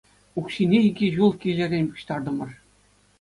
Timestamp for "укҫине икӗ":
0.41-1.07